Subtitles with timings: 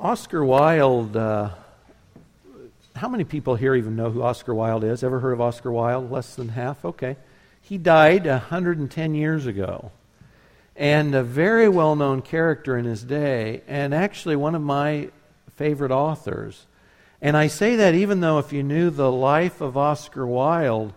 [0.00, 1.50] Oscar Wilde, uh,
[2.94, 5.02] how many people here even know who Oscar Wilde is?
[5.02, 6.08] Ever heard of Oscar Wilde?
[6.08, 6.84] Less than half?
[6.84, 7.16] Okay.
[7.62, 9.90] He died 110 years ago.
[10.76, 15.10] And a very well known character in his day, and actually one of my
[15.56, 16.66] favorite authors.
[17.20, 20.92] And I say that even though if you knew the life of Oscar Wilde,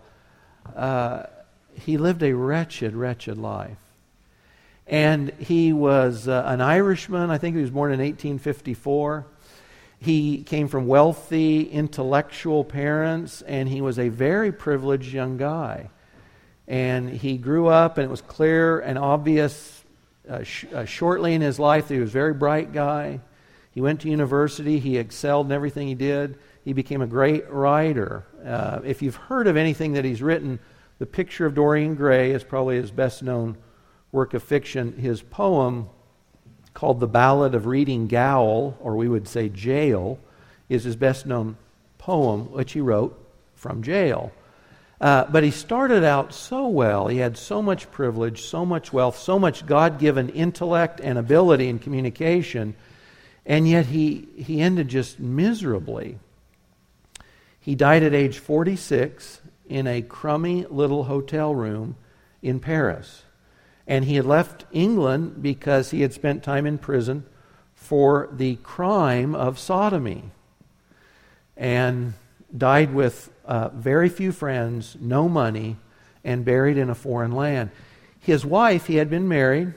[0.75, 1.23] uh,
[1.73, 3.80] he lived a wretched, wretched life.
[4.91, 7.31] And he was uh, an Irishman.
[7.31, 9.25] I think he was born in 1854.
[9.99, 15.89] He came from wealthy, intellectual parents, and he was a very privileged young guy.
[16.67, 19.85] And he grew up, and it was clear and obvious
[20.29, 23.21] uh, sh- uh, shortly in his life that he was a very bright guy.
[23.71, 26.37] He went to university, he excelled in everything he did.
[26.65, 28.25] He became a great writer.
[28.45, 30.59] Uh, if you've heard of anything that he's written,
[30.99, 33.55] The Picture of Dorian Gray is probably his best known
[34.11, 34.97] work of fiction.
[34.97, 35.89] His poem,
[36.73, 40.19] called The Ballad of Reading Gaol, or we would say Jail,
[40.69, 41.57] is his best known
[41.97, 43.17] poem, which he wrote
[43.55, 44.31] from jail.
[44.99, 47.07] Uh, but he started out so well.
[47.07, 51.67] He had so much privilege, so much wealth, so much God given intellect and ability
[51.69, 52.75] in communication,
[53.45, 56.19] and yet he, he ended just miserably.
[57.59, 61.95] He died at age 46 in a crummy little hotel room
[62.41, 63.23] in Paris.
[63.87, 67.25] And he had left England because he had spent time in prison
[67.75, 70.31] for the crime of sodomy.
[71.57, 72.13] And
[72.55, 75.77] died with uh, very few friends, no money,
[76.23, 77.71] and buried in a foreign land.
[78.19, 79.73] His wife, he had been married.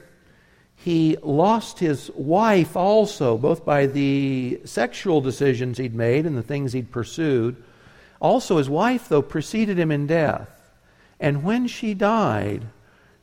[0.75, 6.73] He lost his wife also, both by the sexual decisions he'd made and the things
[6.73, 7.61] he'd pursued.
[8.19, 10.49] Also, his wife, though, preceded him in death.
[11.19, 12.67] And when she died,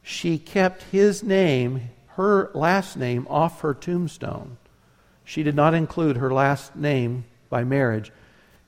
[0.02, 4.56] she kept his name, her last name, off her tombstone.
[5.24, 8.10] She did not include her last name by marriage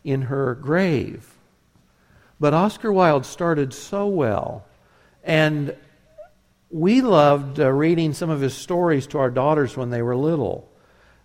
[0.04, 1.34] in her grave.
[2.38, 4.64] But Oscar Wilde started so well,
[5.22, 5.74] and
[6.70, 10.68] we loved uh, reading some of his stories to our daughters when they were little.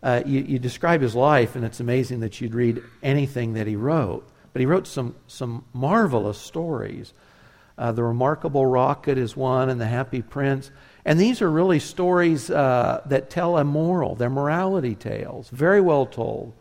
[0.01, 3.75] Uh, you, you, describe his life, and it's amazing that you'd read anything that he
[3.75, 4.25] wrote.
[4.53, 7.13] But he wrote some, some marvelous stories.
[7.79, 10.69] Uh, the Remarkable Rocket is one, and The Happy Prince.
[11.05, 14.15] And these are really stories uh, that tell a moral.
[14.15, 16.51] They're morality tales, very well told.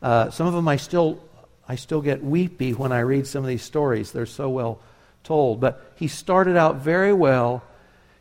[0.00, 1.22] Uh, some of them I still
[1.68, 4.12] I still get weepy when I read some of these stories.
[4.12, 4.80] They're so well
[5.24, 5.60] told.
[5.60, 7.62] But he started out very well.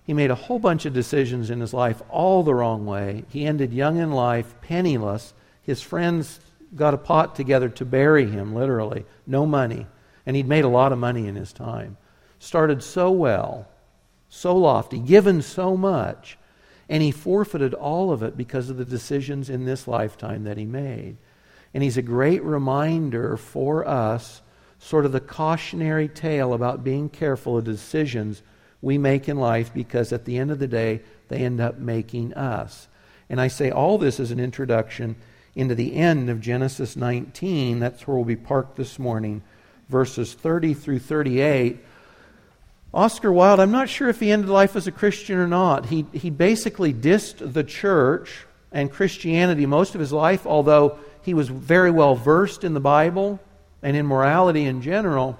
[0.05, 3.25] He made a whole bunch of decisions in his life all the wrong way.
[3.29, 5.33] He ended young in life, penniless.
[5.61, 6.39] His friends
[6.75, 9.05] got a pot together to bury him, literally.
[9.25, 9.85] No money.
[10.25, 11.97] And he'd made a lot of money in his time.
[12.39, 13.67] Started so well,
[14.29, 16.37] so lofty, given so much,
[16.87, 20.65] and he forfeited all of it because of the decisions in this lifetime that he
[20.65, 21.17] made.
[21.73, 24.41] And he's a great reminder for us,
[24.79, 28.41] sort of the cautionary tale about being careful of decisions
[28.81, 32.33] we make in life because at the end of the day, they end up making
[32.33, 32.87] us.
[33.29, 35.15] And I say all this as an introduction
[35.55, 37.79] into the end of Genesis 19.
[37.79, 39.43] That's where we'll be parked this morning,
[39.89, 41.79] verses 30 through 38.
[42.93, 45.87] Oscar Wilde, I'm not sure if he ended life as a Christian or not.
[45.87, 51.49] He, he basically dissed the church and Christianity most of his life, although he was
[51.49, 53.39] very well versed in the Bible
[53.83, 55.39] and in morality in general.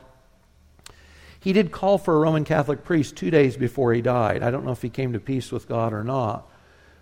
[1.40, 4.44] He did call for a Roman Catholic priest two days before he died.
[4.44, 6.48] I don't know if he came to peace with God or not.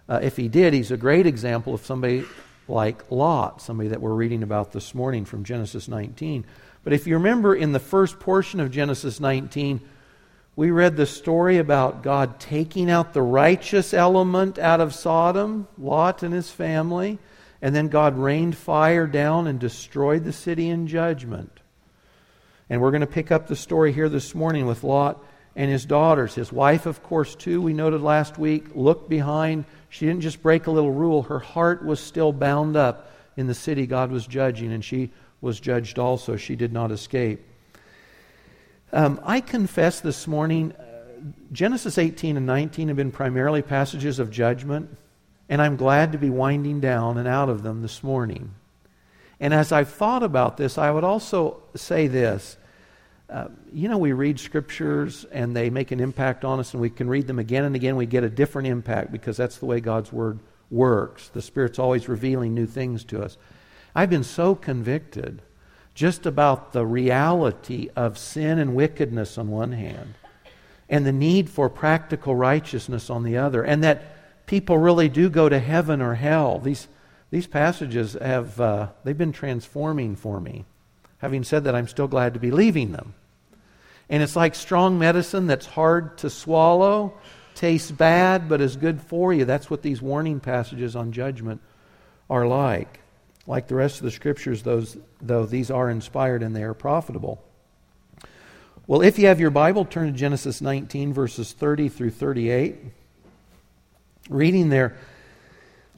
[0.08, 2.24] Uh, if he did, he's a great example of somebody
[2.68, 6.46] like Lot, somebody that we're reading about this morning from Genesis 19.
[6.84, 9.81] But if you remember in the first portion of Genesis 19,
[10.57, 16.23] we read the story about God taking out the righteous element out of Sodom, Lot
[16.23, 17.19] and his family,
[17.62, 21.59] and then God rained fire down and destroyed the city in judgment.
[22.72, 25.23] And we're going to pick up the story here this morning with Lot
[25.56, 26.34] and his daughters.
[26.34, 29.66] His wife, of course, too, we noted last week, looked behind.
[29.90, 33.53] She didn't just break a little rule, her heart was still bound up in the
[33.53, 36.35] city God was judging, and she was judged also.
[36.35, 37.47] She did not escape.
[38.93, 40.84] Um, I confess this morning, uh,
[41.51, 44.97] Genesis 18 and 19 have been primarily passages of judgment.
[45.49, 48.53] And I'm glad to be winding down and out of them this morning.
[49.39, 52.57] And as I've thought about this, I would also say this.
[53.29, 56.90] Uh, you know, we read scriptures and they make an impact on us, and we
[56.90, 57.97] can read them again and again.
[57.97, 61.29] We get a different impact because that's the way God's Word works.
[61.29, 63.37] The Spirit's always revealing new things to us.
[63.93, 65.41] I've been so convicted
[65.97, 70.14] just about the reality of sin and wickedness on one hand,
[70.88, 75.49] and the need for practical righteousness on the other, and that people really do go
[75.49, 76.59] to heaven or hell.
[76.59, 76.88] These
[77.32, 80.66] these passages have uh, they've been transforming for me.
[81.17, 83.16] Having said that, I'm still glad to be leaving them.
[84.08, 87.17] And it's like strong medicine that's hard to swallow,
[87.55, 89.46] tastes bad, but is good for you.
[89.46, 91.59] That's what these warning passages on judgment
[92.29, 93.00] are like.
[93.47, 97.41] Like the rest of the scriptures, those, though, these are inspired and they are profitable.
[98.85, 102.76] Well, if you have your Bible, turn to Genesis 19, verses 30 through 38.
[104.29, 104.97] Reading there,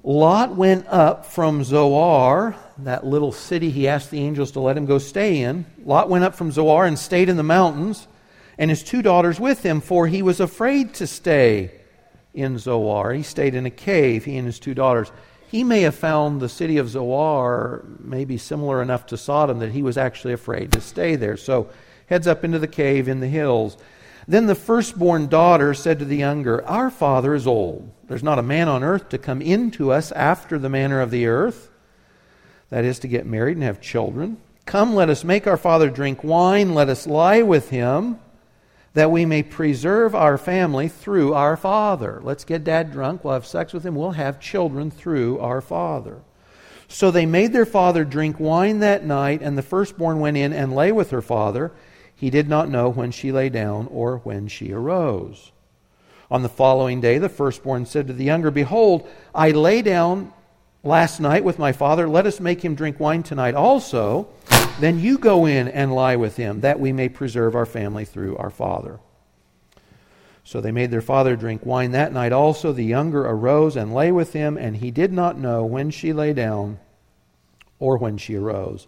[0.04, 4.86] Lot went up from Zoar, that little city he asked the angels to let him
[4.86, 5.66] go stay in.
[5.84, 8.08] Lot went up from Zoar and stayed in the mountains,
[8.58, 11.72] and his two daughters with him, for he was afraid to stay
[12.34, 13.14] in Zoar.
[13.14, 15.12] He stayed in a cave, he and his two daughters.
[15.50, 19.82] He may have found the city of Zoar maybe similar enough to Sodom that he
[19.82, 21.38] was actually afraid to stay there.
[21.38, 21.72] So
[22.06, 23.76] heads up into the cave in the hills.
[24.28, 27.92] Then the firstborn daughter said to the younger, Our father is old.
[28.08, 31.26] There's not a man on earth to come into us after the manner of the
[31.26, 31.72] earth.
[32.70, 34.38] That is, to get married and have children.
[34.68, 36.76] Come, let us make our father drink wine.
[36.76, 38.20] Let us lie with him,
[38.94, 42.20] that we may preserve our family through our father.
[42.24, 43.24] Let's get dad drunk.
[43.24, 43.96] We'll have sex with him.
[43.96, 46.22] We'll have children through our father.
[46.88, 50.76] So they made their father drink wine that night, and the firstborn went in and
[50.76, 51.72] lay with her father.
[52.16, 55.52] He did not know when she lay down or when she arose.
[56.32, 60.34] On the following day, the firstborn said to the younger, Behold, I lay down
[60.84, 62.08] last night with my father.
[62.08, 64.28] Let us make him drink wine tonight also.
[64.80, 68.38] Then you go in and lie with him, that we may preserve our family through
[68.38, 69.00] our father.
[70.44, 72.72] So they made their father drink wine that night also.
[72.72, 76.34] The younger arose and lay with him, and he did not know when she lay
[76.34, 76.80] down
[77.78, 78.88] or when she arose.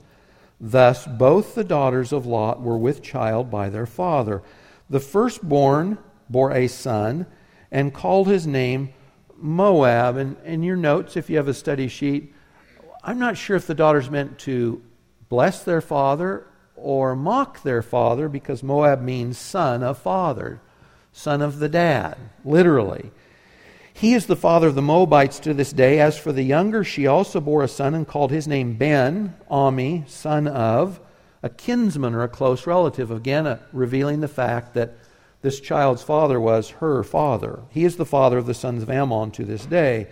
[0.60, 4.42] Thus, both the daughters of Lot were with child by their father.
[4.90, 5.98] The firstborn
[6.30, 7.26] bore a son
[7.72, 8.94] and called his name
[9.42, 10.18] Moab.
[10.18, 12.34] And in your notes, if you have a study sheet,
[13.04, 14.82] I'm not sure if the daughters meant to
[15.30, 16.46] bless their father
[16.76, 20.62] or mock their father because Moab means son of father,
[21.12, 23.12] son of the dad, literally.
[23.94, 26.00] He is the father of the Moabites to this day.
[26.00, 30.06] As for the younger, she also bore a son and called his name Ben, Ami,
[30.08, 31.00] son of
[31.44, 33.12] a kinsman or a close relative.
[33.12, 34.96] Again, uh, revealing the fact that
[35.42, 37.62] this child's father was her father.
[37.70, 40.08] He is the father of the sons of Ammon to this day.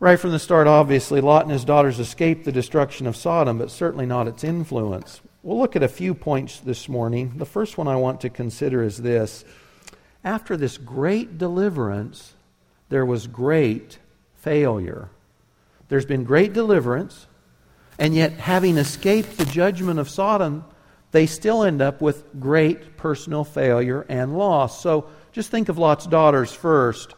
[0.00, 3.70] Right from the start, obviously, Lot and his daughters escaped the destruction of Sodom, but
[3.70, 5.20] certainly not its influence.
[5.42, 7.34] We'll look at a few points this morning.
[7.36, 9.44] The first one I want to consider is this.
[10.24, 12.34] After this great deliverance,
[12.88, 13.98] there was great
[14.36, 15.08] failure.
[15.88, 17.26] There's been great deliverance,
[17.98, 20.64] and yet, having escaped the judgment of Sodom,
[21.12, 24.82] they still end up with great personal failure and loss.
[24.82, 27.14] So, just think of Lot's daughters first.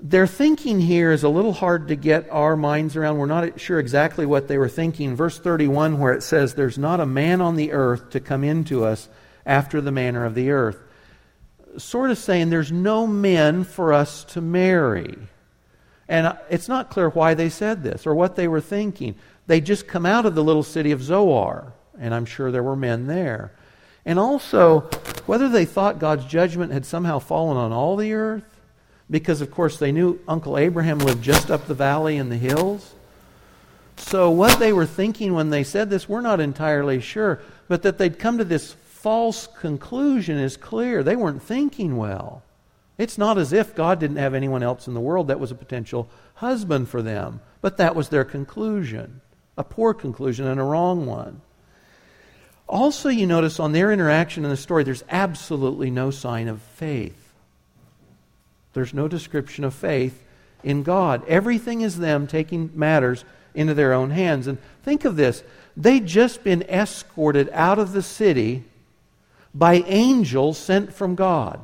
[0.00, 3.18] Their thinking here is a little hard to get our minds around.
[3.18, 5.14] We're not sure exactly what they were thinking.
[5.14, 8.84] Verse 31, where it says, There's not a man on the earth to come into
[8.84, 9.10] us
[9.44, 10.78] after the manner of the earth
[11.76, 15.16] sort of saying there's no men for us to marry.
[16.08, 19.14] And it's not clear why they said this or what they were thinking.
[19.46, 22.76] They just come out of the little city of Zoar, and I'm sure there were
[22.76, 23.52] men there.
[24.04, 24.80] And also,
[25.26, 28.44] whether they thought God's judgment had somehow fallen on all the earth,
[29.10, 32.94] because of course they knew Uncle Abraham lived just up the valley in the hills.
[33.96, 37.98] So, what they were thinking when they said this, we're not entirely sure, but that
[37.98, 41.02] they'd come to this false conclusion is clear.
[41.02, 42.42] They weren't thinking well.
[42.96, 45.54] It's not as if God didn't have anyone else in the world that was a
[45.54, 49.20] potential husband for them, but that was their conclusion.
[49.56, 51.40] A poor conclusion and a wrong one.
[52.70, 57.32] Also, you notice on their interaction in the story, there's absolutely no sign of faith.
[58.74, 60.22] There's no description of faith
[60.62, 61.26] in God.
[61.26, 63.24] Everything is them taking matters
[63.56, 64.46] into their own hands.
[64.46, 65.42] And think of this
[65.76, 68.62] they'd just been escorted out of the city
[69.52, 71.58] by angels sent from God.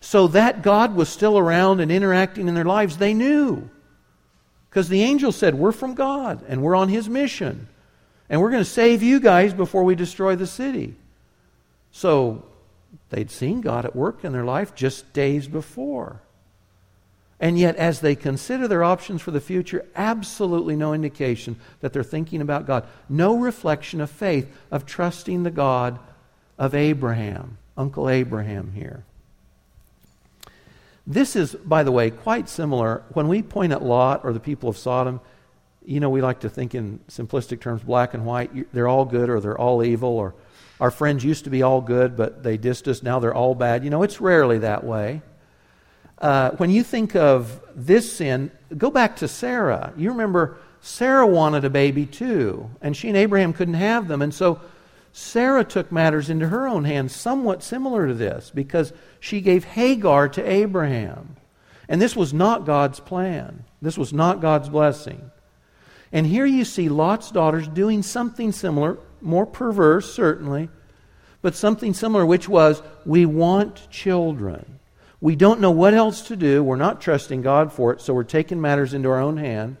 [0.00, 3.68] So that God was still around and interacting in their lives, they knew.
[4.70, 7.66] Because the angels said, We're from God and we're on His mission.
[8.28, 10.94] And we're going to save you guys before we destroy the city.
[11.92, 12.44] So
[13.10, 16.20] they'd seen God at work in their life just days before.
[17.38, 22.02] And yet, as they consider their options for the future, absolutely no indication that they're
[22.02, 22.86] thinking about God.
[23.08, 25.98] No reflection of faith, of trusting the God
[26.58, 29.04] of Abraham, Uncle Abraham here.
[31.06, 33.02] This is, by the way, quite similar.
[33.12, 35.20] When we point at Lot or the people of Sodom,
[35.86, 38.72] you know, we like to think in simplistic terms, black and white.
[38.74, 40.34] They're all good or they're all evil, or
[40.80, 43.02] our friends used to be all good, but they dissed us.
[43.02, 43.84] Now they're all bad.
[43.84, 45.22] You know, it's rarely that way.
[46.18, 49.92] uh, when you think of this sin, go back to Sarah.
[49.96, 54.22] You remember Sarah wanted a baby too, and she and Abraham couldn't have them.
[54.22, 54.60] And so
[55.12, 60.28] Sarah took matters into her own hands, somewhat similar to this, because she gave Hagar
[60.30, 61.36] to Abraham.
[61.88, 65.30] And this was not God's plan, this was not God's blessing.
[66.12, 70.68] And here you see Lot's daughters doing something similar, more perverse, certainly,
[71.42, 74.78] but something similar, which was we want children.
[75.20, 76.62] We don't know what else to do.
[76.62, 79.76] We're not trusting God for it, so we're taking matters into our own hand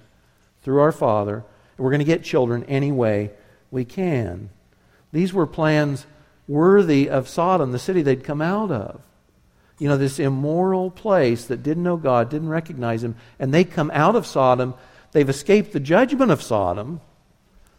[0.62, 3.30] through our Father, and we're going to get children any way
[3.70, 4.50] we can.
[5.12, 6.06] These were plans
[6.48, 9.00] worthy of Sodom, the city they'd come out of.
[9.78, 13.90] You know, this immoral place that didn't know God, didn't recognize Him, and they come
[13.92, 14.74] out of Sodom.
[15.12, 17.00] They've escaped the judgment of Sodom,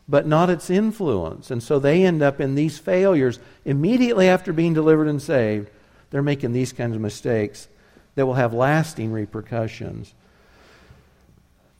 [0.07, 1.51] but not its influence.
[1.51, 5.69] And so they end up in these failures immediately after being delivered and saved
[6.09, 7.67] they're making these kinds of mistakes
[8.15, 10.13] that will have lasting repercussions.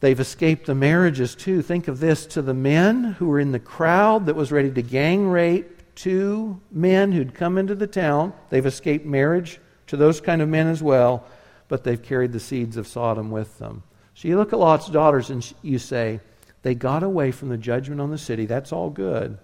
[0.00, 1.62] They've escaped the marriages too.
[1.62, 4.82] Think of this to the men who were in the crowd that was ready to
[4.82, 8.32] gang rape two men who'd come into the town.
[8.50, 11.26] They've escaped marriage to those kind of men as well,
[11.66, 13.82] but they've carried the seeds of Sodom with them.
[14.18, 16.18] So you look at Lot's daughters and you say,
[16.62, 18.46] they got away from the judgment on the city.
[18.46, 19.38] That's all good.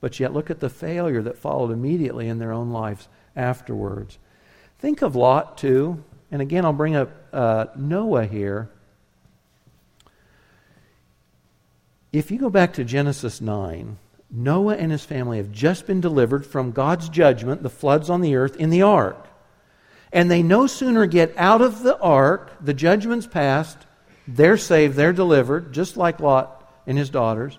[0.00, 3.06] But yet look at the failure that followed immediately in their own lives
[3.36, 4.18] afterwards.
[4.80, 6.02] Think of Lot, too.
[6.32, 8.70] And again, I'll bring up uh, Noah here.
[12.12, 13.98] If you go back to Genesis 9,
[14.32, 18.34] Noah and his family have just been delivered from God's judgment, the floods on the
[18.34, 19.28] earth, in the ark.
[20.12, 23.86] And they no sooner get out of the ark, the judgment's passed,
[24.26, 27.58] they're saved, they're delivered, just like Lot and his daughters.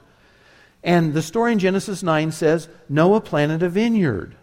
[0.83, 4.35] And the story in Genesis 9 says Noah planted a vineyard.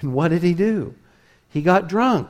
[0.00, 0.94] And what did he do?
[1.48, 2.28] He got drunk.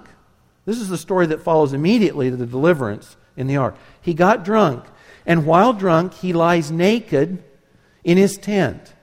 [0.64, 3.76] This is the story that follows immediately to the deliverance in the ark.
[4.00, 4.84] He got drunk,
[5.24, 7.42] and while drunk, he lies naked
[8.04, 8.94] in his tent.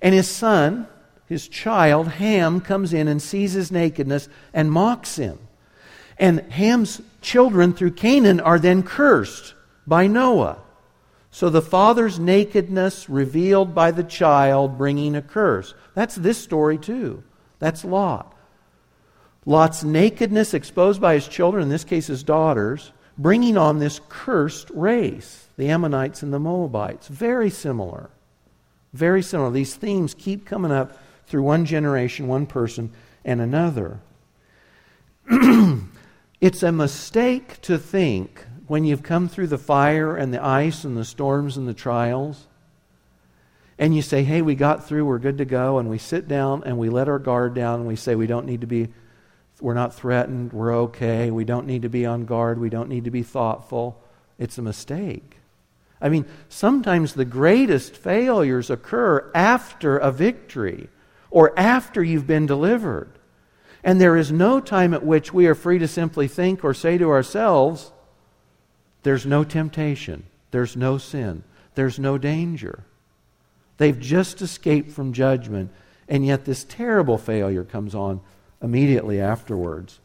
[0.00, 0.88] And his son,
[1.26, 5.38] his child, Ham, comes in and sees his nakedness and mocks him.
[6.18, 9.54] And Ham's children through Canaan are then cursed
[9.86, 10.58] by Noah.
[11.30, 15.74] So the father's nakedness revealed by the child bringing a curse.
[15.94, 17.22] That's this story too.
[17.58, 18.36] That's Lot.
[19.46, 24.70] Lot's nakedness exposed by his children, in this case his daughters, bringing on this cursed
[24.70, 27.08] race, the Ammonites and the Moabites.
[27.08, 28.10] Very similar.
[28.92, 29.50] Very similar.
[29.50, 32.92] These themes keep coming up through one generation, one person,
[33.24, 34.00] and another.
[36.40, 40.96] it's a mistake to think when you've come through the fire and the ice and
[40.96, 42.46] the storms and the trials
[43.78, 46.62] and you say, hey, we got through, we're good to go, and we sit down
[46.64, 48.88] and we let our guard down and we say, we don't need to be,
[49.60, 53.04] we're not threatened, we're okay, we don't need to be on guard, we don't need
[53.04, 54.00] to be thoughtful,
[54.38, 55.38] it's a mistake.
[56.00, 60.88] I mean, sometimes the greatest failures occur after a victory
[61.30, 63.10] or after you've been delivered.
[63.84, 66.98] And there is no time at which we are free to simply think or say
[66.98, 67.91] to ourselves,
[69.02, 71.42] there's no temptation, there's no sin,
[71.74, 72.84] there's no danger.
[73.78, 75.70] They've just escaped from judgment,
[76.08, 78.20] and yet this terrible failure comes on
[78.60, 79.98] immediately afterwards.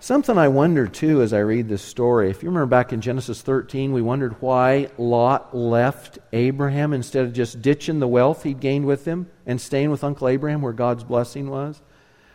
[0.00, 2.30] Something I wonder too as I read this story.
[2.30, 7.32] If you remember back in Genesis 13, we wondered why Lot left Abraham instead of
[7.32, 11.02] just ditching the wealth he'd gained with him and staying with Uncle Abraham where God's
[11.02, 11.82] blessing was.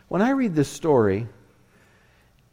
[0.08, 1.26] When I read this story,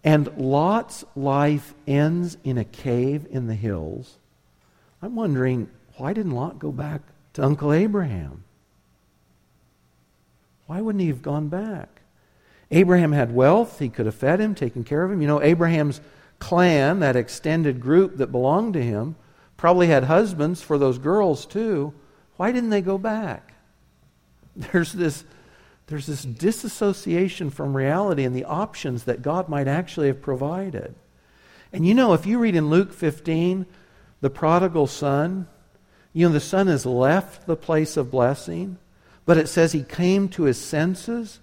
[0.04, 4.18] and Lot's life ends in a cave in the hills,
[5.02, 7.02] I'm wondering why didn't Lot go back
[7.34, 8.44] to Uncle Abraham?
[10.66, 12.02] Why wouldn't he have gone back?
[12.72, 13.80] Abraham had wealth.
[13.80, 15.22] He could have fed him, taken care of him.
[15.22, 16.00] You know, Abraham's
[16.40, 19.16] clan, that extended group that belonged to him,
[19.58, 21.94] probably had husbands for those girls too.
[22.38, 23.54] Why didn't they go back?
[24.56, 25.24] There's this,
[25.92, 30.96] there's this disassociation from reality and the options that God might actually have provided.
[31.74, 33.66] And you know, if you read in Luke 15,
[34.22, 35.48] the prodigal son,
[36.14, 38.78] you know, the son has left the place of blessing,
[39.26, 41.42] but it says he came to his senses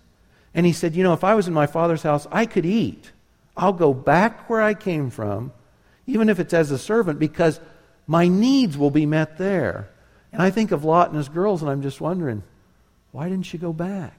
[0.55, 3.13] and he said, You know, if I was in my father's house, I could eat.
[3.55, 5.53] I'll go back where I came from,
[6.07, 7.61] even if it's as a servant, because
[8.07, 9.91] my needs will be met there.
[10.33, 12.43] And I think of Lot and his girls, and I'm just wondering,
[13.13, 14.18] why didn't she go back?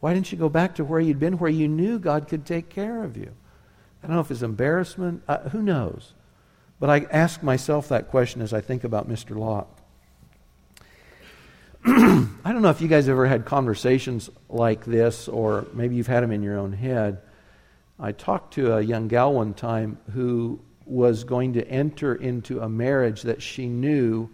[0.00, 2.68] Why didn't you go back to where you'd been, where you knew God could take
[2.68, 3.32] care of you?
[4.02, 5.22] I don't know if it's embarrassment.
[5.26, 6.12] Uh, who knows?
[6.78, 9.36] But I ask myself that question as I think about Mr.
[9.36, 9.80] Locke.
[11.86, 16.22] I don't know if you guys ever had conversations like this, or maybe you've had
[16.22, 17.22] them in your own head.
[17.98, 22.68] I talked to a young gal one time who was going to enter into a
[22.68, 24.28] marriage that she knew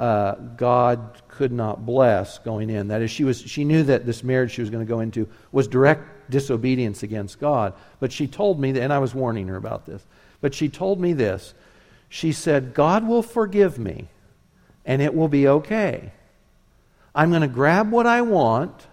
[0.00, 2.88] uh, God could not bless going in.
[2.88, 5.28] That is, she, was, she knew that this marriage she was going to go into
[5.52, 7.74] was direct disobedience against God.
[8.00, 10.02] But she told me, and I was warning her about this,
[10.40, 11.52] but she told me this.
[12.08, 14.08] She said, God will forgive me,
[14.86, 16.12] and it will be okay.
[17.14, 18.86] I'm going to grab what I want,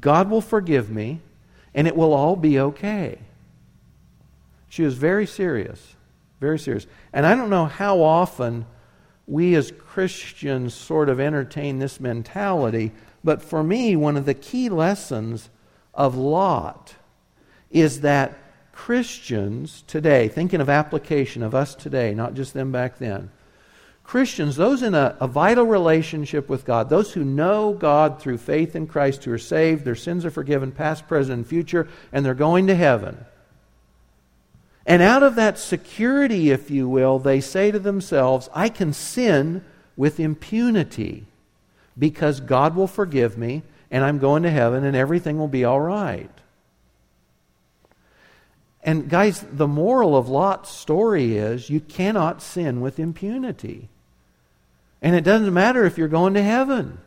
[0.00, 1.20] God will forgive me,
[1.74, 3.18] and it will all be okay.
[4.68, 5.94] She was very serious,
[6.40, 6.88] very serious.
[7.12, 8.66] And I don't know how often
[9.26, 14.68] we as Christians sort of entertain this mentality, but for me, one of the key
[14.68, 15.48] lessons
[15.94, 16.94] of Lot
[17.70, 18.38] is that
[18.72, 23.30] Christians today, thinking of application of us today, not just them back then,
[24.02, 28.74] Christians, those in a, a, vital relationship with God, those who know God through faith
[28.74, 32.34] in Christ, who are saved, their sins are forgiven, past, present, and future, and they're
[32.34, 33.24] going to heaven.
[34.86, 39.64] And out of that security, if you will, they say to themselves, I can sin
[39.96, 41.26] with impunity
[41.98, 45.80] because God will forgive me, and I'm going to heaven, and everything will be all
[45.80, 46.30] right.
[48.82, 53.88] And guys, the moral of Lot's story is you cannot sin with impunity.
[55.00, 56.98] And it doesn't matter if you're going to heaven.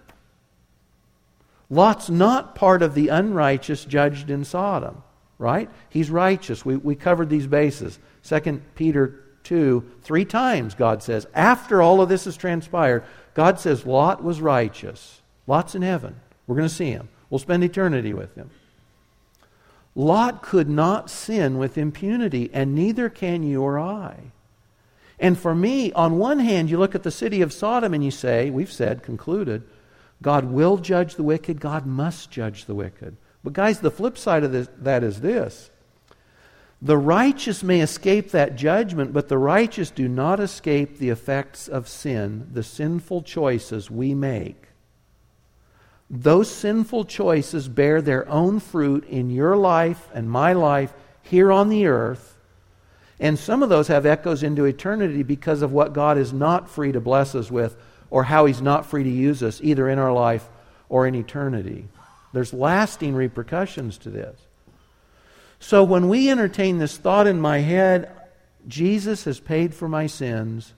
[1.70, 5.03] Lot's not part of the unrighteous judged in Sodom,
[5.38, 5.70] right?
[5.89, 6.65] He's righteous.
[6.65, 8.00] We, we covered these bases.
[8.24, 13.86] 2 Peter 2, three times God says, after all of this has transpired, God says
[13.86, 15.22] Lot was righteous.
[15.48, 16.15] Lot's in heaven.
[16.48, 17.10] We're going to see him.
[17.30, 18.50] We'll spend eternity with him.
[19.96, 24.32] Lot could not sin with impunity, and neither can you or I.
[25.20, 28.12] And for me, on one hand, you look at the city of Sodom and you
[28.12, 29.63] say, we've said, concluded,
[30.22, 33.15] God will judge the wicked, God must judge the wicked.
[33.46, 35.72] But, guys, the flip side of this, that is this
[36.82, 41.88] the righteous may escape that judgment, but the righteous do not escape the effects of
[41.88, 44.68] sin, the sinful choices we make.
[46.10, 51.70] Those sinful choices bear their own fruit in your life and my life here on
[51.70, 52.36] the earth
[53.20, 56.92] and some of those have echoes into eternity because of what God is not free
[56.92, 57.77] to bless us with
[58.10, 60.48] or how He's not free to use us, either in our life
[60.90, 61.88] or in eternity.
[62.36, 64.38] There's lasting repercussions to this.
[65.58, 68.12] So when we entertain this thought in my head,
[68.68, 70.74] Jesus has paid for my sins,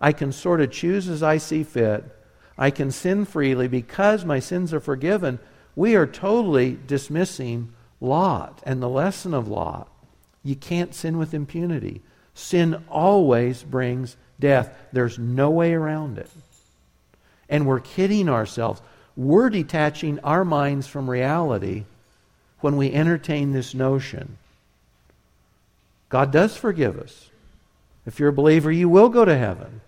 [0.00, 2.02] I can sort of choose as I see fit,
[2.56, 5.38] I can sin freely because my sins are forgiven,
[5.76, 9.92] we are totally dismissing Lot and the lesson of Lot.
[10.42, 12.00] You can't sin with impunity.
[12.32, 14.74] Sin always brings death.
[14.94, 16.30] There's no way around it.
[17.50, 18.80] And we're kidding ourselves.
[19.16, 21.84] We're detaching our minds from reality
[22.60, 24.38] when we entertain this notion.
[26.08, 27.30] God does forgive us.
[28.06, 29.80] If you're a believer, you will go to heaven.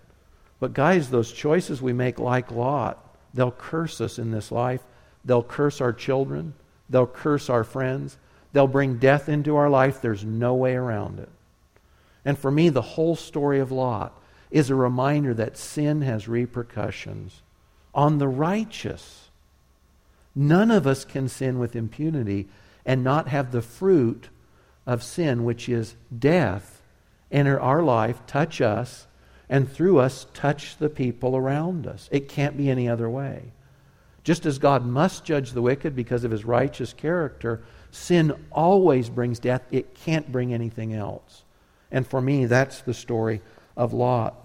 [0.59, 2.97] But, guys, those choices we make, like Lot,
[3.33, 4.81] they'll curse us in this life.
[5.23, 6.53] They'll curse our children.
[6.89, 8.17] They'll curse our friends.
[8.53, 10.01] They'll bring death into our life.
[10.01, 11.29] There's no way around it.
[12.23, 14.17] And for me, the whole story of Lot
[14.49, 17.41] is a reminder that sin has repercussions
[17.95, 19.29] on the righteous.
[20.35, 22.47] None of us can sin with impunity
[22.85, 24.29] and not have the fruit
[24.85, 26.83] of sin, which is death,
[27.31, 29.07] enter our life, touch us,
[29.49, 32.09] and through us touch the people around us.
[32.11, 33.53] It can't be any other way.
[34.23, 37.63] Just as God must judge the wicked because of his righteous character,
[37.95, 41.43] Sin always brings death, it can't bring anything else.
[41.89, 43.41] And for me, that's the story
[43.77, 44.35] of Lot.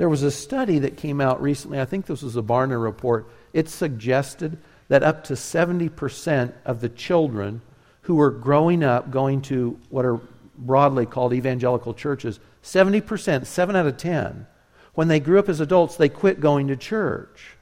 [0.00, 3.26] There was a study that came out recently, I think this was a Barna report.
[3.52, 4.56] It suggested
[4.88, 7.60] that up to 70% of the children
[8.00, 10.18] who were growing up going to what are
[10.56, 14.46] broadly called evangelical churches, 70%, 7 out of 10,
[14.94, 17.58] when they grew up as adults, they quit going to church.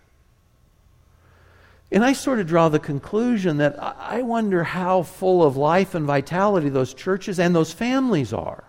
[1.91, 6.07] And I sort of draw the conclusion that I wonder how full of life and
[6.07, 8.63] vitality those churches and those families are.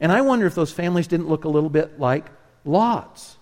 [0.00, 2.28] And I wonder if those families didn't look a little bit like
[2.64, 3.36] Lot's.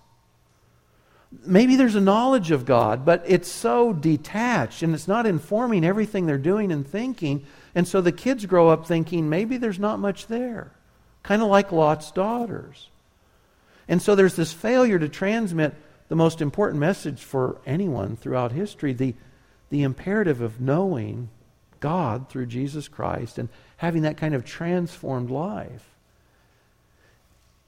[1.45, 6.27] Maybe there's a knowledge of God, but it's so detached and it's not informing everything
[6.27, 7.45] they're doing and thinking.
[7.75, 10.73] And so the kids grow up thinking maybe there's not much there.
[11.23, 12.89] Kind of like Lot's daughters.
[13.87, 15.75] And so there's this failure to transmit
[16.09, 19.15] the most important message for anyone throughout history the,
[19.71, 21.29] the imperative of knowing
[21.79, 25.90] God through Jesus Christ and having that kind of transformed life.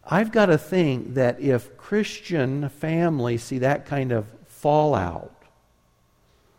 [0.04, 5.32] I've got to think that if Christian families see that kind of fallout,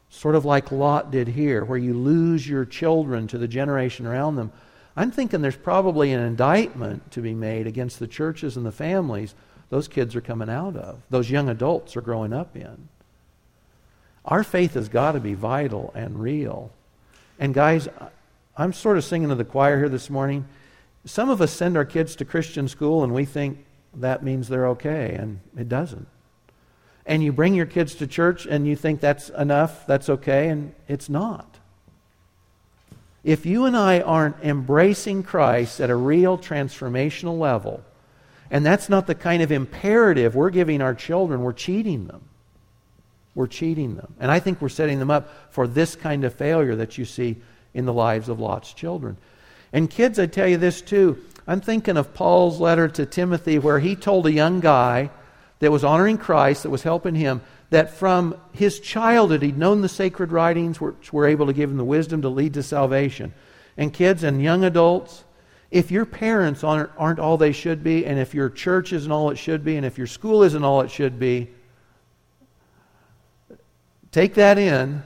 [0.10, 4.36] sort of like Lot did here, where you lose your children to the generation around
[4.36, 4.52] them.
[4.96, 9.34] I'm thinking there's probably an indictment to be made against the churches and the families
[9.70, 12.90] those kids are coming out of, those young adults are growing up in.
[14.24, 16.72] Our faith has got to be vital and real.
[17.40, 17.88] And guys,
[18.56, 20.46] I'm sort of singing to the choir here this morning.
[21.06, 24.68] Some of us send our kids to Christian school and we think that means they're
[24.70, 26.08] okay, and it doesn't.
[27.06, 30.74] And you bring your kids to church and you think that's enough, that's okay, and
[30.88, 31.60] it's not.
[33.24, 37.84] If you and I aren't embracing Christ at a real transformational level,
[38.52, 42.22] and that's not the kind of imperative we're giving our children, we're cheating them.
[43.36, 44.14] We're cheating them.
[44.20, 47.38] And I think we're setting them up for this kind of failure that you see
[47.74, 49.18] in the lives of Lot's children.
[49.74, 51.18] And kids, I tell you this too.
[51.48, 55.10] I'm thinking of Paul's letter to Timothy where he told a young guy
[55.60, 59.90] that was honoring Christ, that was helping him, that from his childhood he'd known the
[59.90, 63.34] sacred writings which were able to give him the wisdom to lead to salvation.
[63.76, 65.24] And kids and young adults,
[65.72, 69.32] if your parents aren't, aren't all they should be, and if your church isn't all
[69.32, 71.50] it should be, and if your school isn't all it should be,
[74.12, 75.02] take that in,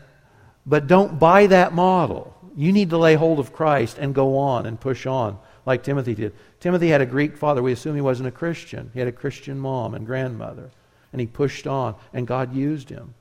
[0.66, 2.37] but don't buy that model.
[2.58, 6.16] You need to lay hold of Christ and go on and push on like Timothy
[6.16, 6.34] did.
[6.60, 7.64] Timothy had a Greek father.
[7.64, 8.92] We assume he wasn't a Christian.
[8.94, 10.72] He had a Christian mom and grandmother
[11.12, 13.14] and he pushed on, and God used him.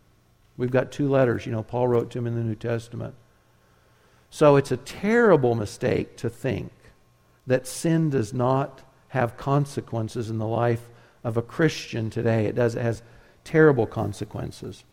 [0.57, 3.15] We've got two letters, you know, Paul wrote to him in the New Testament.
[4.31, 6.73] So it's a terrible mistake to think
[7.47, 10.89] that sin does not have consequences in the life
[11.23, 12.47] of a Christian today.
[12.47, 13.03] It does, it has
[13.45, 14.85] terrible consequences.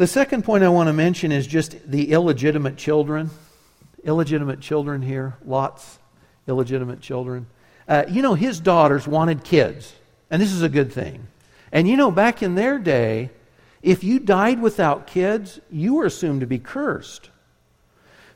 [0.00, 3.28] The second point I want to mention is just the illegitimate children.
[4.02, 5.98] Illegitimate children here, Lot's
[6.48, 7.46] illegitimate children.
[7.86, 9.94] Uh, you know, his daughters wanted kids.
[10.30, 11.26] And this is a good thing.
[11.70, 13.28] And you know, back in their day,
[13.82, 17.28] if you died without kids, you were assumed to be cursed.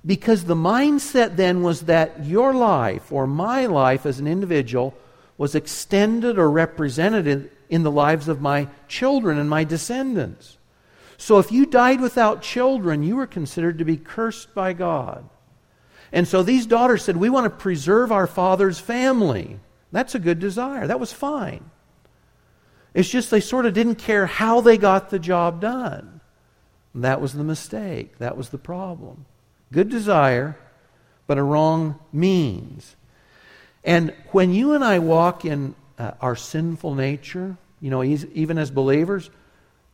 [0.05, 4.93] Because the mindset then was that your life or my life as an individual
[5.39, 10.59] was extended or represented in, the lives of my children and my descendants.
[11.17, 15.29] So if you died without children, you were considered to be cursed by God.
[16.13, 19.59] And so these daughters said, We want to preserve our father's family.
[19.93, 20.87] That's a good desire.
[20.87, 21.71] That was fine.
[22.95, 26.21] It's just they sort of didn't care how they got the job done.
[26.95, 28.19] And that was the mistake.
[28.19, 29.27] That was the problem.
[29.73, 30.57] Good desire,
[31.27, 32.95] but a wrong means.
[33.83, 38.71] And when you and I walk in uh, our sinful nature, you know, even as
[38.71, 39.31] believers,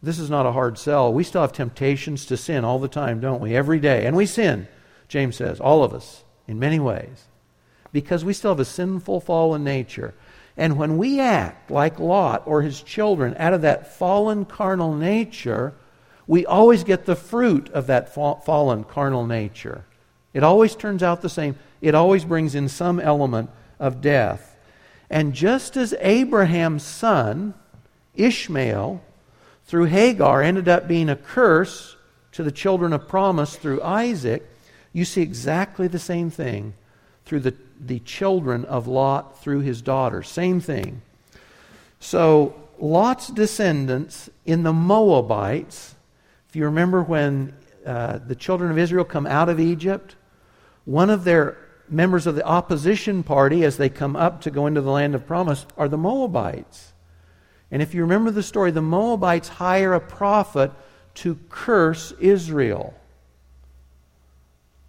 [0.02, 1.12] this is not a hard sell.
[1.12, 3.54] We still have temptations to sin all the time, don't we?
[3.54, 4.06] Every day.
[4.06, 4.66] And we sin,
[5.08, 7.24] James says, all of us, in many ways.
[7.92, 10.14] Because we still have a sinful, fallen nature.
[10.56, 15.74] And when we act like Lot or his children out of that fallen carnal nature,
[16.26, 19.84] we always get the fruit of that fallen carnal nature.
[20.32, 21.56] It always turns out the same.
[21.80, 24.56] It always brings in some element of death.
[25.10, 27.54] And just as Abraham's son,
[28.14, 29.02] Ishmael,
[29.70, 31.96] through Hagar, ended up being a curse
[32.33, 34.44] to the children of promise through Isaac,
[34.92, 36.74] you see exactly the same thing
[37.24, 37.54] through the
[37.87, 40.28] the children of Lot through his daughters.
[40.28, 41.02] Same thing.
[41.98, 45.94] So, Lot's descendants in the Moabites,
[46.48, 47.54] if you remember when
[47.87, 50.16] uh, the children of Israel come out of Egypt,
[50.85, 51.56] one of their
[51.88, 55.26] members of the opposition party, as they come up to go into the land of
[55.26, 56.92] promise, are the Moabites.
[57.70, 60.72] And if you remember the story, the Moabites hire a prophet
[61.14, 62.94] to curse Israel.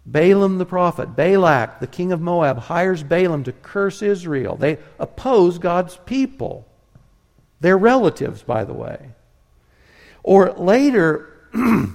[0.04, 4.56] Balaam the prophet, Balak, the king of Moab, hires Balaam to curse Israel.
[4.56, 6.66] They oppose God's people.
[7.60, 9.10] They're relatives, by the way.
[10.24, 11.86] Or later, uh,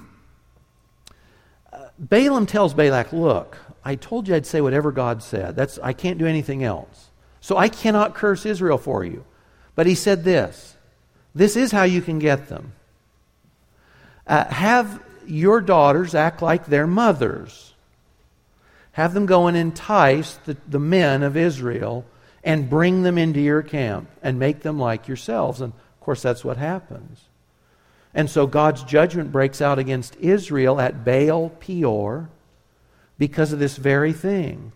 [1.99, 5.57] Balaam tells Balak, Look, I told you I'd say whatever God said.
[5.57, 7.09] That's, I can't do anything else.
[7.41, 9.25] So I cannot curse Israel for you.
[9.75, 10.76] But he said this
[11.37, 12.73] this is how you can get them.
[14.25, 17.73] Uh, have your daughters act like their mothers.
[18.93, 22.05] Have them go and entice the, the men of Israel
[22.43, 25.61] and bring them into your camp and make them like yourselves.
[25.61, 27.21] And of course, that's what happens.
[28.13, 32.29] And so God's judgment breaks out against Israel at Baal Peor
[33.17, 34.71] because of this very thing.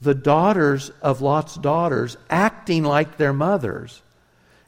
[0.00, 4.02] The daughters of Lot's daughters acting like their mothers,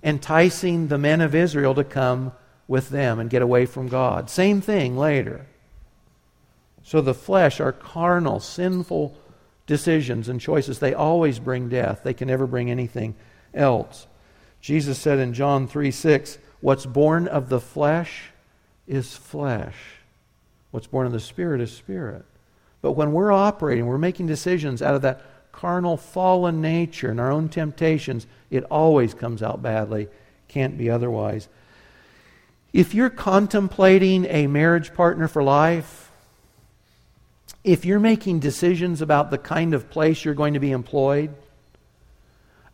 [0.02, 2.32] enticing the men of Israel to come
[2.66, 4.30] with them and get away from God.
[4.30, 5.46] Same thing later.
[6.82, 9.16] So the flesh, our carnal, sinful
[9.66, 12.02] decisions and choices, they always bring death.
[12.02, 13.14] They can never bring anything
[13.52, 14.06] else.
[14.61, 18.30] Jesus said in John 3 6, What's born of the flesh
[18.87, 19.76] is flesh.
[20.70, 22.24] What's born of the Spirit is spirit.
[22.80, 25.22] But when we're operating, we're making decisions out of that
[25.58, 30.06] carnal, fallen nature and our own temptations, it always comes out badly.
[30.46, 31.48] Can't be otherwise.
[32.72, 36.12] If you're contemplating a marriage partner for life,
[37.64, 41.34] if you're making decisions about the kind of place you're going to be employed,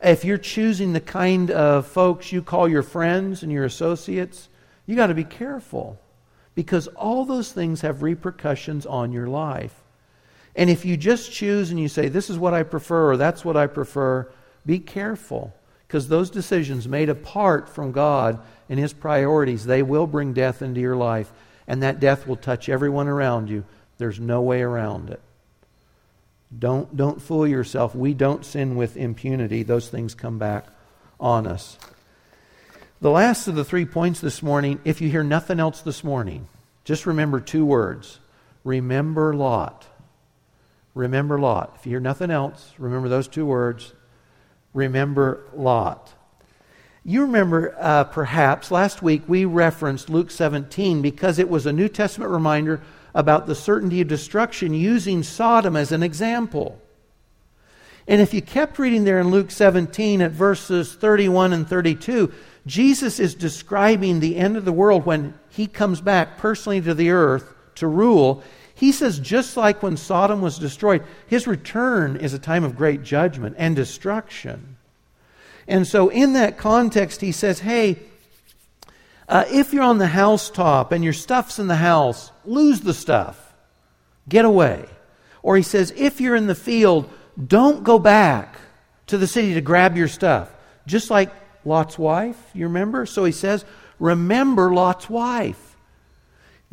[0.03, 4.51] if you're choosing the kind of folks you call your friends and your associates,
[4.85, 5.99] you got to be careful
[6.55, 9.84] because all those things have repercussions on your life.
[10.57, 13.45] And if you just choose and you say, this is what I prefer or that's
[13.45, 14.31] what I prefer,
[14.65, 15.53] be careful
[15.87, 20.81] because those decisions made apart from God and His priorities, they will bring death into
[20.81, 21.31] your life.
[21.67, 23.65] And that death will touch everyone around you.
[23.99, 25.21] There's no way around it.
[26.57, 27.95] Don't, don't fool yourself.
[27.95, 29.63] We don't sin with impunity.
[29.63, 30.67] Those things come back
[31.19, 31.79] on us.
[33.01, 36.49] The last of the three points this morning, if you hear nothing else this morning,
[36.85, 38.19] just remember two words.
[38.63, 39.87] Remember Lot.
[40.95, 41.75] Remember Lot.
[41.79, 43.93] If you hear nothing else, remember those two words.
[44.73, 46.15] Remember Lot.
[47.05, 51.89] You remember, uh, perhaps, last week we referenced Luke 17 because it was a New
[51.89, 52.81] Testament reminder
[53.15, 56.81] about the certainty of destruction using Sodom as an example.
[58.07, 62.33] And if you kept reading there in Luke 17 at verses 31 and 32,
[62.67, 67.11] Jesus is describing the end of the world when he comes back personally to the
[67.11, 68.43] earth to rule.
[68.85, 73.03] He says, just like when Sodom was destroyed, his return is a time of great
[73.03, 74.77] judgment and destruction.
[75.67, 77.99] And so, in that context, he says, hey,
[79.27, 83.55] uh, if you're on the housetop and your stuff's in the house, lose the stuff.
[84.29, 84.85] Get away.
[85.43, 87.11] Or he says, if you're in the field,
[87.43, 88.55] don't go back
[89.07, 90.55] to the city to grab your stuff.
[90.87, 91.33] Just like
[91.65, 93.07] Lot's wife, you remember?
[93.07, 93.65] So he says,
[93.99, 95.74] remember Lot's wife.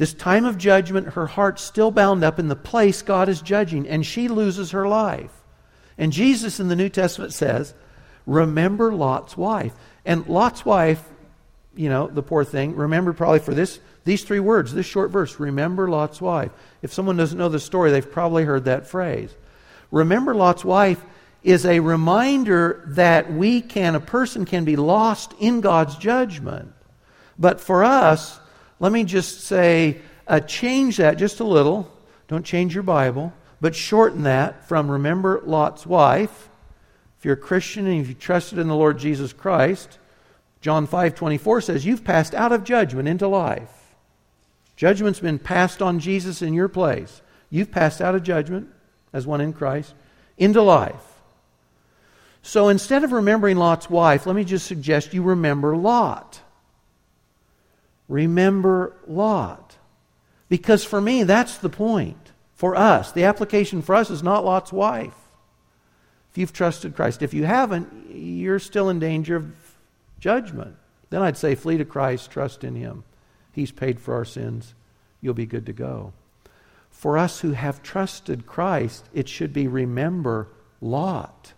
[0.02, 3.88] This time of judgment, her heart's still bound up in the place God is judging,
[3.88, 5.30] and she loses her life.
[5.96, 7.76] And Jesus in the New Testament says,
[8.26, 9.76] remember Lot's wife.
[10.04, 11.08] And Lot's wife,
[11.76, 15.40] you know, the poor thing, remembered probably for this these three words, this short verse,
[15.40, 16.50] remember Lot's wife.
[16.82, 19.30] If someone doesn't know the story, they've probably heard that phrase.
[19.92, 21.06] Remember Lot's wife
[21.44, 26.74] is a reminder that we can, a person can be lost in God's judgment.
[27.38, 28.40] But for us,
[28.82, 31.88] let me just say, uh, change that just a little.
[32.28, 36.50] Don't change your Bible, but shorten that from remember Lot's wife.
[37.20, 40.00] If you're a Christian and if you trusted in the Lord Jesus Christ,
[40.62, 43.70] John 5 24 says, You've passed out of judgment into life.
[44.76, 47.22] Judgment's been passed on Jesus in your place.
[47.52, 48.68] You've passed out of judgment
[49.14, 49.94] as one in Christ
[50.40, 50.96] into life.
[52.42, 56.42] So instead of remembering Lot's wife, let me just suggest you remember Lot.
[58.12, 59.78] Remember Lot.
[60.50, 62.34] Because for me, that's the point.
[62.56, 65.16] For us, the application for us is not Lot's wife.
[66.30, 69.54] If you've trusted Christ, if you haven't, you're still in danger of
[70.20, 70.76] judgment.
[71.10, 73.06] Then I'd say flee to Christ, trust in Him.
[73.54, 74.76] He's paid for our sins.
[75.22, 76.12] You'll be good to go.
[76.90, 80.50] For us who have trusted Christ, it should be remember
[80.82, 81.54] Lot.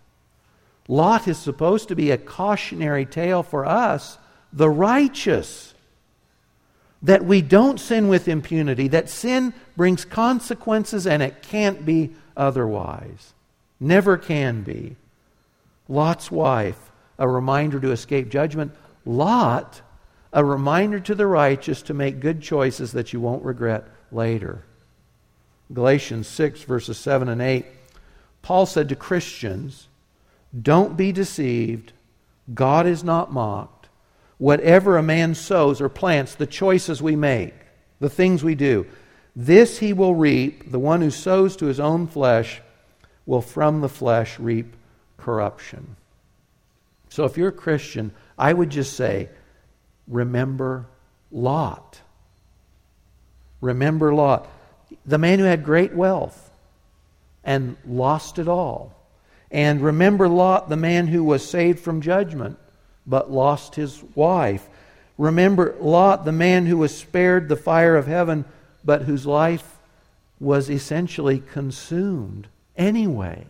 [0.86, 4.18] Lot is supposed to be a cautionary tale for us,
[4.52, 5.73] the righteous,
[7.04, 13.34] that we don't sin with impunity, that sin brings consequences and it can't be otherwise.
[13.78, 14.96] Never can be.
[15.86, 18.72] Lot's wife, a reminder to escape judgment.
[19.04, 19.82] Lot,
[20.32, 24.64] a reminder to the righteous to make good choices that you won't regret later.
[25.72, 27.66] Galatians 6, verses 7 and 8,
[28.40, 29.88] Paul said to Christians,
[30.58, 31.92] don't be deceived.
[32.54, 33.73] God is not mocked.
[34.38, 37.54] Whatever a man sows or plants, the choices we make,
[38.00, 38.86] the things we do,
[39.36, 40.70] this he will reap.
[40.70, 42.60] The one who sows to his own flesh
[43.26, 44.74] will from the flesh reap
[45.16, 45.96] corruption.
[47.08, 49.28] So if you're a Christian, I would just say,
[50.08, 50.86] remember
[51.30, 52.00] Lot.
[53.60, 54.48] Remember Lot,
[55.06, 56.50] the man who had great wealth
[57.44, 58.92] and lost it all.
[59.50, 62.58] And remember Lot, the man who was saved from judgment,
[63.06, 64.68] but lost his wife.
[65.18, 68.44] Remember Lot, the man who was spared the fire of heaven,
[68.84, 69.76] but whose life
[70.40, 73.46] was essentially consumed anyway.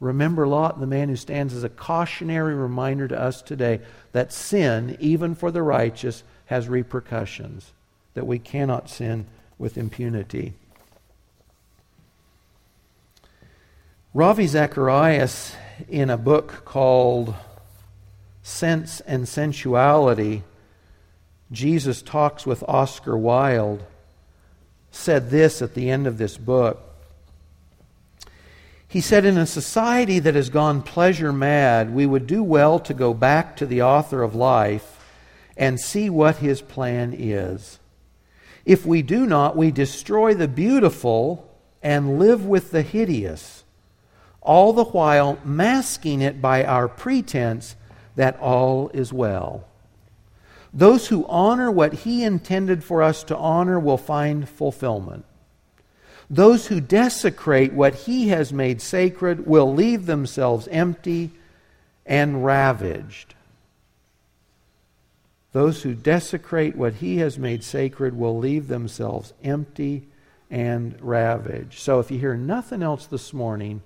[0.00, 3.80] Remember Lot, the man who stands as a cautionary reminder to us today
[4.12, 7.72] that sin, even for the righteous, has repercussions,
[8.14, 9.26] that we cannot sin
[9.58, 10.54] with impunity.
[14.14, 15.54] Ravi Zacharias,
[15.88, 17.34] in a book called
[18.48, 20.42] Sense and Sensuality,
[21.52, 23.84] Jesus talks with Oscar Wilde,
[24.90, 26.82] said this at the end of this book.
[28.88, 32.94] He said, In a society that has gone pleasure mad, we would do well to
[32.94, 34.98] go back to the author of life
[35.56, 37.78] and see what his plan is.
[38.64, 43.64] If we do not, we destroy the beautiful and live with the hideous,
[44.40, 47.76] all the while masking it by our pretense
[48.18, 49.64] that all is well.
[50.74, 55.24] Those who honor what he intended for us to honor will find fulfillment.
[56.28, 61.30] Those who desecrate what he has made sacred will leave themselves empty
[62.04, 63.36] and ravaged.
[65.52, 70.08] Those who desecrate what he has made sacred will leave themselves empty
[70.50, 71.78] and ravaged.
[71.78, 73.80] So if you hear nothing else this morning,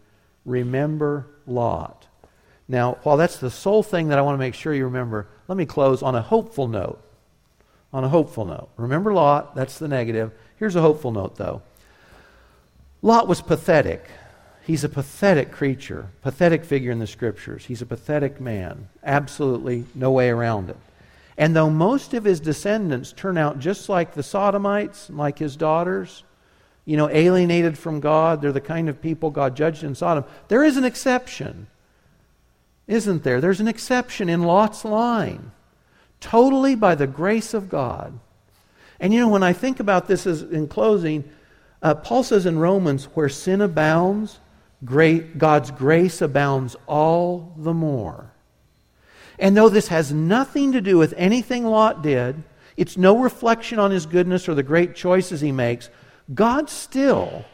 [0.47, 2.07] remember Lot.
[2.69, 5.59] Now, while that's the sole thing that I want to make sure you remember, let
[5.59, 7.03] me close on a hopeful note.
[7.93, 8.71] On a hopeful note.
[8.77, 10.33] Remember Lot, that's the negative.
[10.57, 11.63] Here's a hopeful note, though.
[13.03, 14.05] Lot was pathetic.
[14.65, 17.67] He's a pathetic creature, pathetic figure in the scriptures.
[17.67, 18.89] He's a pathetic man.
[19.03, 20.77] Absolutely no way around it.
[21.37, 26.23] And though most of his descendants turn out just like the Sodomites, like his daughters,
[26.85, 30.63] you know, alienated from God, they're the kind of people God judged in Sodom, there
[30.63, 31.67] is an exception,
[32.93, 33.41] isn't there?
[33.41, 35.53] There's an exception in Lot's line,
[36.21, 38.19] totally by the grace of God.
[39.01, 41.25] And you know, when I think about this as in closing,
[41.83, 44.39] uh, Paul says in Romans, where sin abounds,
[44.85, 48.31] great, God's grace abounds all the more.
[49.39, 52.43] And though this has nothing to do with anything Lot did,
[52.77, 55.89] it's no reflection on his goodness or the great choices he makes,
[56.33, 57.45] God still,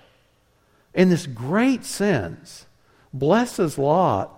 [0.92, 2.66] in this great sense,
[3.12, 4.37] blesses Lot,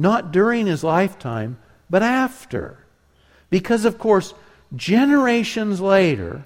[0.00, 1.58] not during his lifetime,
[1.90, 2.78] but after.
[3.50, 4.32] Because, of course,
[4.74, 6.44] generations later,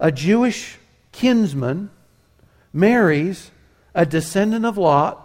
[0.00, 0.76] a Jewish
[1.12, 1.90] kinsman
[2.72, 3.52] marries
[3.94, 5.20] a descendant of Lot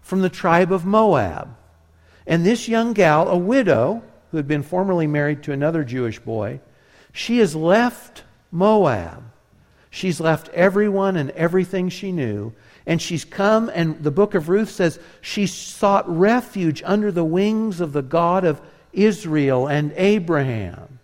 [0.00, 1.54] from the tribe of Moab.
[2.26, 6.60] And this young gal, a widow who had been formerly married to another Jewish boy,
[7.12, 9.22] she has left Moab.
[9.90, 12.54] She's left everyone and everything she knew.
[12.86, 17.80] And she's come, and the book of Ruth says she sought refuge under the wings
[17.80, 18.60] of the God of
[18.92, 21.00] Israel and Abraham.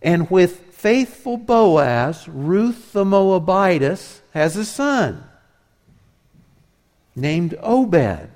[0.00, 5.24] And with faithful Boaz, Ruth the Moabitess has a son
[7.16, 8.28] named Obed.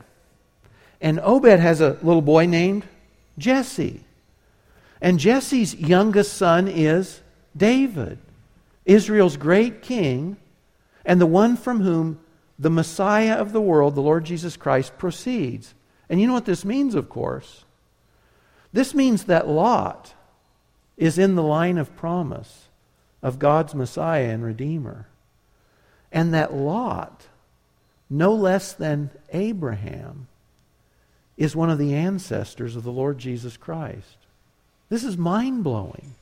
[1.00, 2.84] And Obed has a little boy named
[3.38, 4.02] Jesse.
[5.00, 7.20] And Jesse's youngest son is
[7.56, 8.18] David,
[8.84, 10.36] Israel's great king,
[11.10, 12.20] and the one from whom
[12.56, 15.74] the Messiah of the world, the Lord Jesus Christ, proceeds.
[16.08, 17.64] And you know what this means, of course?
[18.72, 20.14] This means that Lot
[20.96, 22.68] is in the line of promise
[23.24, 25.08] of God's Messiah and Redeemer.
[26.12, 27.26] And that Lot,
[28.08, 30.28] no less than Abraham,
[31.36, 34.16] is one of the ancestors of the Lord Jesus Christ.
[34.88, 36.14] This is mind blowing.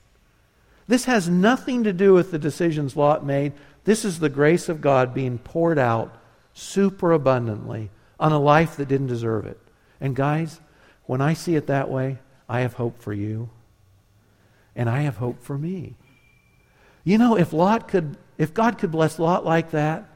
[0.86, 3.52] This has nothing to do with the decisions Lot made.
[3.84, 6.14] This is the grace of God being poured out
[6.52, 9.58] super abundantly on a life that didn't deserve it.
[10.00, 10.60] And guys,
[11.06, 13.50] when I see it that way, I have hope for you
[14.74, 15.94] and I have hope for me.
[17.04, 20.08] You know, if Lot could, if God could bless Lot like that,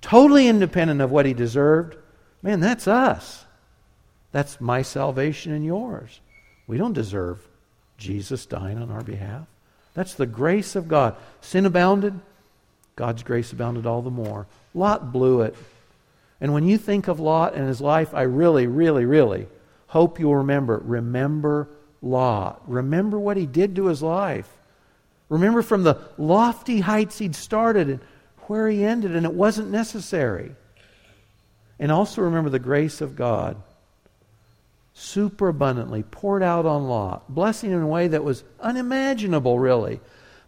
[0.00, 1.96] totally independent of what he deserved,
[2.42, 3.44] man, that's us.
[4.32, 6.20] That's my salvation and yours.
[6.66, 7.46] We don't deserve
[7.96, 9.46] Jesus dying on our behalf.
[9.94, 11.16] That's the grace of God.
[11.40, 12.18] Sin abounded,
[12.98, 14.48] God's grace abounded all the more.
[14.74, 15.54] Lot blew it.
[16.40, 19.46] And when you think of Lot and his life, I really, really, really
[19.86, 20.82] hope you'll remember.
[20.84, 21.68] Remember
[22.02, 22.60] Lot.
[22.66, 24.48] Remember what he did to his life.
[25.28, 28.00] Remember from the lofty heights he'd started and
[28.48, 30.50] where he ended, and it wasn't necessary.
[31.78, 33.62] And also remember the grace of God
[34.92, 40.00] super abundantly poured out on Lot, blessing in a way that was unimaginable, really.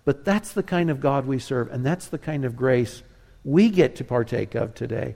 [0.05, 3.03] But that's the kind of God we serve, and that's the kind of grace
[3.45, 5.15] we get to partake of today.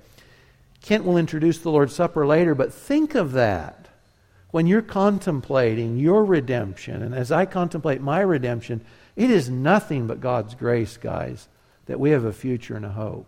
[0.83, 3.85] Kent will introduce the Lord's Supper later, but think of that
[4.55, 8.85] when you're contemplating your redemption, and as I contemplate my redemption,
[9.17, 11.49] it is nothing but God's grace, guys,
[11.87, 13.27] that we have a future and a hope.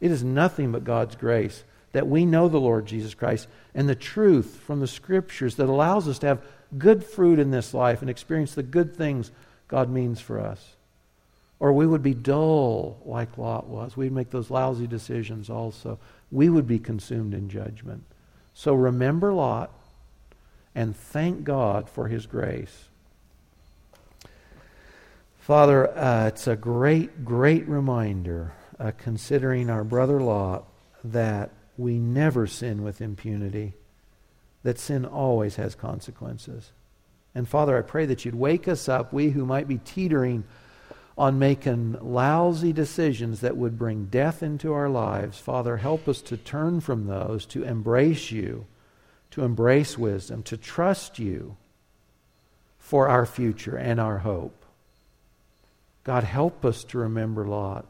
[0.00, 3.96] It is nothing but God's grace that we know the Lord Jesus Christ and the
[3.96, 6.44] truth from the Scriptures that allows us to have
[6.78, 9.32] good fruit in this life and experience the good things
[9.66, 10.76] God means for us.
[11.60, 13.96] Or we would be dull like Lot was.
[13.96, 15.98] We'd make those lousy decisions also.
[16.30, 18.04] We would be consumed in judgment.
[18.54, 19.72] So remember Lot
[20.74, 22.88] and thank God for his grace.
[25.40, 30.64] Father, uh, it's a great, great reminder, uh, considering our brother Lot,
[31.02, 33.72] that we never sin with impunity,
[34.62, 36.70] that sin always has consequences.
[37.34, 40.44] And Father, I pray that you'd wake us up, we who might be teetering
[41.18, 45.36] on making lousy decisions that would bring death into our lives.
[45.40, 48.64] Father, help us to turn from those, to embrace you,
[49.32, 51.56] to embrace wisdom, to trust you
[52.78, 54.64] for our future and our hope.
[56.04, 57.84] God, help us to remember Lot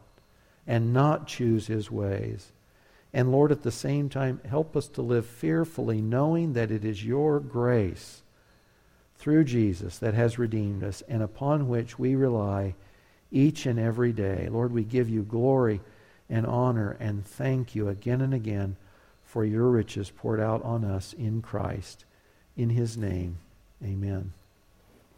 [0.65, 2.51] and not choose his ways.
[3.13, 7.05] And Lord, at the same time, help us to live fearfully, knowing that it is
[7.05, 8.23] your grace
[9.17, 12.73] through Jesus that has redeemed us and upon which we rely
[13.31, 14.47] each and every day.
[14.49, 15.81] Lord, we give you glory
[16.29, 18.75] and honor and thank you again and again
[19.23, 22.05] for your riches poured out on us in Christ.
[22.57, 23.37] In his name,
[23.83, 24.33] amen.